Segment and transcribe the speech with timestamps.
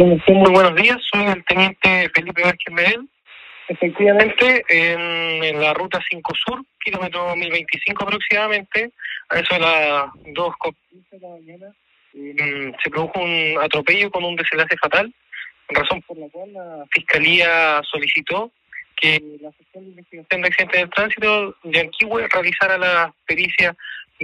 [0.00, 3.06] Muy buenos días, soy el teniente Felipe Vázquez Medel.
[3.68, 8.92] Efectivamente, en, la ruta 5 Sur, kilómetro 1025 aproximadamente,
[9.28, 10.54] a eso de las 2
[11.10, 11.66] de la mañana,
[12.82, 15.14] se produjo un atropello con un desenlace fatal,
[15.68, 18.50] razón por la cual la Fiscalía solicitó
[18.96, 23.76] que la sección de investigación de accidentes del tránsito de Anquihue realizara la pericia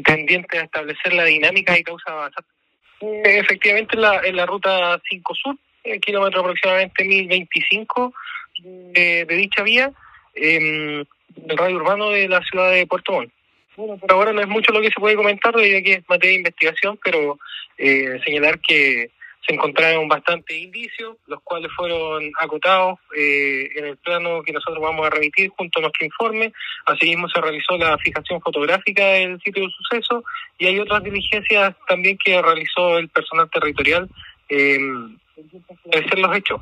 [0.03, 2.55] tendiente a establecer la dinámica y causa avanzada.
[3.01, 8.15] Eh, efectivamente, en la, en la ruta 5 Sur, el kilómetro aproximadamente 1025
[8.59, 9.93] de, de dicha vía,
[10.34, 11.05] eh,
[11.37, 13.33] del radio urbano de la ciudad de Puerto Montt.
[13.77, 16.09] Bueno, por ahora no es mucho lo que se puede comentar, debido a que es
[16.09, 17.39] materia de investigación, pero
[17.77, 19.11] eh, señalar que
[19.46, 25.06] se encontraron bastantes indicios, los cuales fueron acotados eh, en el plano que nosotros vamos
[25.06, 26.52] a remitir junto a nuestro informe.
[26.84, 30.24] Asimismo, se realizó la fijación fotográfica del sitio del suceso
[30.59, 34.09] y hay otras diligencias también que realizó el personal territorial
[34.48, 34.78] eh,
[35.92, 36.60] ser los hechos.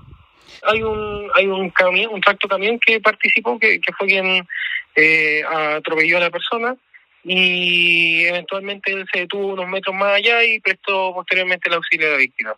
[0.63, 4.47] Hay un hay un camión, un tracto camión que participó, que, que fue quien
[4.95, 6.77] eh, atropelló a la persona
[7.25, 12.13] y eventualmente él se detuvo unos metros más allá y prestó posteriormente el auxilio a
[12.13, 12.55] la víctima.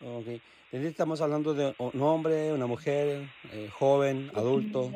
[0.00, 0.40] Ok.
[0.72, 4.92] Estamos hablando de un hombre, una mujer, eh, joven, adulto.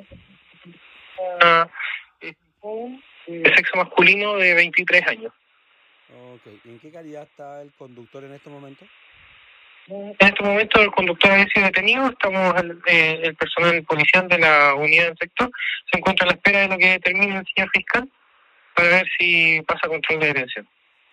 [2.63, 5.33] Uh, de sexo masculino de 23 años.
[6.35, 6.53] Ok.
[6.65, 8.85] ¿En qué calidad está el conductor en este momento?
[9.87, 14.39] En este momento el conductor ha sido detenido, estamos el, eh, el personal policial de
[14.39, 15.51] la unidad del sector,
[15.91, 18.09] se encuentra a la espera de lo que determine el señor fiscal
[18.75, 20.69] para ver si pasa control de detención.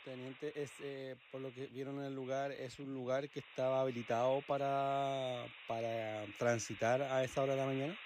[0.08, 3.82] Teniente, es, eh, por lo que vieron en el lugar, ¿es un lugar que estaba
[3.82, 7.98] habilitado para, para transitar a esa hora de la mañana?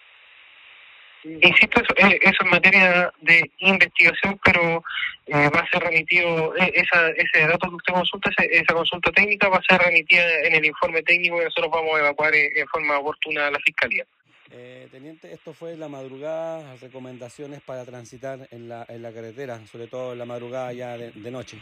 [1.24, 4.84] Insisto, eso, eh, eso es materia de investigación, pero
[5.28, 9.50] eh, va a ser remitido, eh, esa, ese dato que usted consulta, esa consulta técnica
[9.50, 12.98] va a ser remitida en el informe técnico que nosotros vamos a evacuar en forma
[12.98, 14.08] oportuna a la Fiscalía.
[14.54, 19.88] Eh, teniente, esto fue la madrugada, recomendaciones para transitar en la, en la carretera, sobre
[19.88, 21.58] todo en la madrugada ya de, de noche.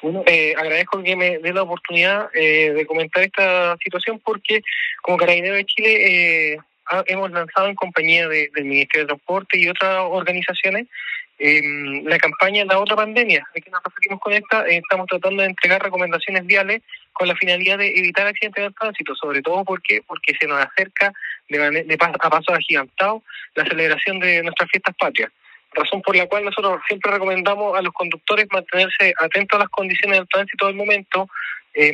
[0.00, 4.62] Bueno, eh, agradezco que me dé la oportunidad eh, de comentar esta situación porque
[5.02, 6.58] como Carabinero de Chile eh,
[7.06, 10.86] hemos lanzado en compañía de, del Ministerio de Transporte y otras organizaciones
[11.40, 11.62] eh,
[12.04, 13.46] la campaña La Otra Pandemia.
[13.56, 14.66] ¿A qué nos referimos con esta?
[14.66, 16.82] Eh, estamos tratando de entregar recomendaciones viales
[17.12, 21.12] con la finalidad de evitar accidentes de tránsito, sobre todo porque porque se nos acerca
[21.48, 23.22] de, de a pasos agigantados
[23.54, 25.30] la celebración de nuestras fiestas patrias
[25.72, 30.18] razón por la cual nosotros siempre recomendamos a los conductores mantenerse atentos a las condiciones
[30.18, 31.28] del tránsito del momento,
[31.74, 31.92] eh,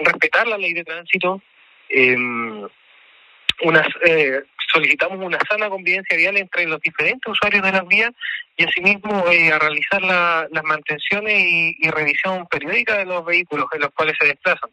[0.00, 1.40] respetar la ley de tránsito,
[1.88, 2.16] eh,
[3.62, 3.86] unas,
[4.72, 8.10] solicitamos una sana convivencia vial entre los diferentes usuarios de las vías
[8.56, 13.80] y asimismo eh, a realizar la, las mantenciones y revisión periódica de los vehículos en
[13.82, 14.70] los cuales se desplazan.